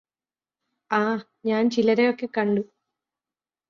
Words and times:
ആ 0.91 1.01
ഞാന് 1.45 1.71
ചിലരെയൊക്കെ 1.71 2.29
കണ്ടു 2.37 2.63